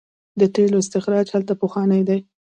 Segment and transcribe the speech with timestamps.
[0.39, 2.19] د تیلو استخراج هلته پخوانی دی.